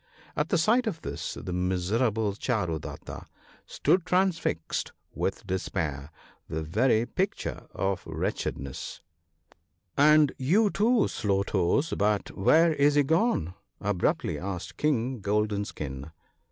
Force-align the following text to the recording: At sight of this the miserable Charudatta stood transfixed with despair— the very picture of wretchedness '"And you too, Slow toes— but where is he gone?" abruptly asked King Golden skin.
At 0.35 0.49
sight 0.57 0.87
of 0.87 1.01
this 1.03 1.35
the 1.35 1.53
miserable 1.53 2.33
Charudatta 2.33 3.27
stood 3.67 4.03
transfixed 4.03 4.93
with 5.13 5.45
despair— 5.45 6.09
the 6.49 6.63
very 6.63 7.05
picture 7.05 7.67
of 7.71 8.01
wretchedness 8.07 9.01
'"And 9.99 10.31
you 10.39 10.71
too, 10.71 11.07
Slow 11.07 11.43
toes— 11.43 11.93
but 11.99 12.35
where 12.35 12.73
is 12.73 12.95
he 12.95 13.03
gone?" 13.03 13.53
abruptly 13.79 14.39
asked 14.39 14.77
King 14.77 15.19
Golden 15.19 15.65
skin. 15.65 16.09